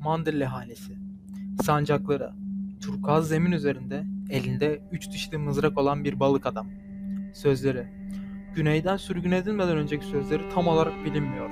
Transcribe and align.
Mandırlı 0.00 0.44
Hanesi 0.44 0.96
Sancakları 1.62 2.32
Turkuaz 2.80 3.28
zemin 3.28 3.52
üzerinde 3.52 4.04
elinde 4.30 4.82
üç 4.92 5.10
dişli 5.10 5.38
mızrak 5.38 5.78
olan 5.78 6.04
bir 6.04 6.20
balık 6.20 6.46
adam. 6.46 6.66
Sözleri 7.34 7.86
Güneyden 8.54 8.96
sürgün 8.96 9.30
edilmeden 9.30 9.76
önceki 9.76 10.06
sözleri 10.06 10.48
tam 10.54 10.68
olarak 10.68 11.04
bilinmiyor. 11.04 11.50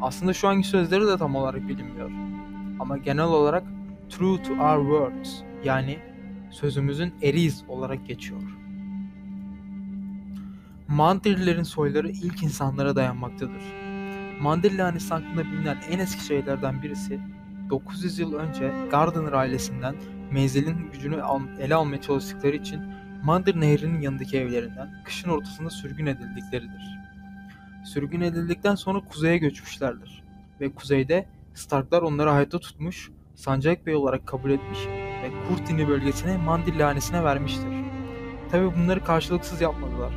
Aslında 0.00 0.32
şu 0.32 0.48
anki 0.48 0.68
sözleri 0.68 1.06
de 1.06 1.16
tam 1.16 1.36
olarak 1.36 1.68
bilinmiyor. 1.68 2.10
Ama 2.80 2.98
genel 2.98 3.24
olarak 3.24 3.64
true 4.08 4.42
to 4.42 4.52
our 4.52 4.82
words 4.82 5.42
yani 5.64 5.98
sözümüzün 6.50 7.14
eriz 7.22 7.64
olarak 7.68 8.06
geçiyor. 8.06 8.42
Mandrillerin 10.88 11.62
soyları 11.62 12.08
ilk 12.10 12.42
insanlara 12.42 12.96
dayanmaktadır. 12.96 13.62
Mandrilli 14.40 14.82
hanesi 14.82 15.14
hakkında 15.14 15.44
bilinen 15.44 15.78
en 15.90 15.98
eski 15.98 16.24
şeylerden 16.24 16.82
birisi 16.82 17.20
900 17.70 18.18
yıl 18.18 18.34
önce 18.34 18.72
Gardner 18.90 19.32
ailesinden 19.32 19.94
menzilin 20.32 20.90
gücünü 20.92 21.22
ele 21.60 21.74
almaya 21.74 22.00
çalıştıkları 22.00 22.56
için 22.56 22.82
Mandir 23.24 23.60
Nehri'nin 23.60 24.00
yanındaki 24.00 24.38
evlerinden 24.38 25.02
kışın 25.04 25.30
ortasında 25.30 25.70
sürgün 25.70 26.06
edildikleridir. 26.06 26.98
Sürgün 27.84 28.20
edildikten 28.20 28.74
sonra 28.74 29.00
kuzeye 29.00 29.38
göçmüşlerdir 29.38 30.22
ve 30.60 30.72
kuzeyde 30.72 31.26
Starklar 31.56 32.02
onları 32.02 32.30
hayatta 32.30 32.58
tutmuş, 32.58 33.10
sancak 33.34 33.86
bey 33.86 33.94
olarak 33.94 34.26
kabul 34.26 34.50
etmiş 34.50 34.78
ve 35.22 35.30
Kurtini 35.48 35.88
bölgesine 35.88 36.36
Mandilli 36.36 36.82
hanesine 36.82 37.24
vermiştir. 37.24 37.68
Tabi 38.50 38.76
bunları 38.76 39.04
karşılıksız 39.04 39.60
yapmadılar. 39.60 40.12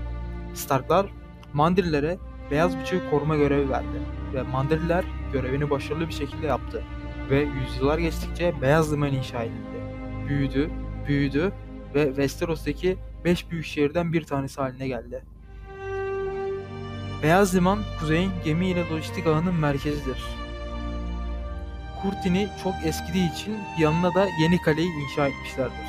Starklar 0.53 1.05
Mandillere 1.53 2.17
beyaz 2.51 2.79
bıçağı 2.79 3.09
koruma 3.09 3.35
görevi 3.35 3.69
verdi 3.69 4.01
ve 4.33 4.41
Mandiller 4.41 5.05
görevini 5.33 5.69
başarılı 5.69 6.07
bir 6.07 6.13
şekilde 6.13 6.47
yaptı 6.47 6.83
ve 7.29 7.47
yüzyıllar 7.61 7.97
geçtikçe 7.97 8.61
Beyaz 8.61 8.93
Liman 8.93 9.13
inşa 9.13 9.43
edildi. 9.43 9.79
Büyüdü, 10.29 10.69
büyüdü 11.07 11.51
ve 11.95 12.05
Westeros'taki 12.05 12.97
5 13.25 13.51
büyük 13.51 13.65
şehirden 13.65 14.13
bir 14.13 14.23
tanesi 14.23 14.61
haline 14.61 14.87
geldi. 14.87 15.23
Beyaz 17.23 17.55
Liman, 17.55 17.79
kuzeyin 17.99 18.31
gemi 18.45 18.67
ile 18.67 18.89
lojistik 18.89 19.27
ağının 19.27 19.55
merkezidir. 19.55 20.23
Kurtini 22.01 22.49
çok 22.63 22.73
eskidiği 22.85 23.33
için 23.33 23.57
yanına 23.79 24.13
da 24.13 24.27
yeni 24.41 24.61
kaleyi 24.61 24.89
inşa 25.03 25.27
etmişlerdir. 25.27 25.87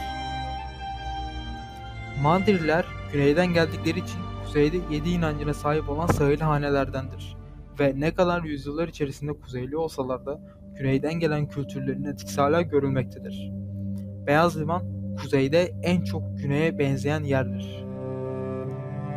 Mandirliler 2.22 2.84
güneyden 3.12 3.46
geldikleri 3.46 3.98
için 3.98 4.20
kuzeyde 4.44 4.76
yedi 4.90 5.10
inancına 5.10 5.54
sahip 5.54 5.88
olan 5.88 6.06
sahil 6.06 6.40
hanelerdendir. 6.40 7.36
Ve 7.80 7.92
ne 7.96 8.14
kadar 8.14 8.42
yüzyıllar 8.42 8.88
içerisinde 8.88 9.32
kuzeyli 9.32 9.76
olsalar 9.76 10.26
da 10.26 10.59
güneyden 10.74 11.14
gelen 11.14 11.48
kültürlerin 11.48 12.04
etkisi 12.04 12.40
hala 12.40 12.62
görülmektedir. 12.62 13.50
Beyaz 14.26 14.60
Liman 14.60 14.82
kuzeyde 15.16 15.72
en 15.82 16.04
çok 16.04 16.38
güneye 16.38 16.78
benzeyen 16.78 17.22
yerdir. 17.22 17.84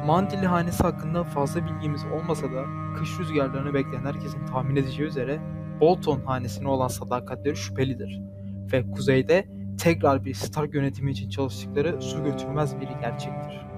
Mandilli 0.05 0.47
hanesi 0.47 0.83
hakkında 0.83 1.23
fazla 1.23 1.65
bilgimiz 1.65 2.01
olmasa 2.05 2.51
da 2.51 2.63
kış 2.97 3.19
rüzgarlarını 3.19 3.73
bekleyen 3.73 4.05
herkesin 4.05 4.45
tahmin 4.45 4.75
edeceği 4.75 5.07
üzere 5.07 5.39
Bolton 5.79 6.21
hanesine 6.21 6.67
olan 6.67 6.87
sadakatleri 6.87 7.55
şüphelidir. 7.55 8.21
Ve 8.73 8.91
kuzeyde 8.91 9.47
tekrar 9.79 10.25
bir 10.25 10.33
Stark 10.33 10.73
yönetimi 10.73 11.11
için 11.11 11.29
çalıştıkları 11.29 12.01
su 12.01 12.23
götürmez 12.23 12.79
bir 12.81 12.87
gerçektir. 13.01 13.72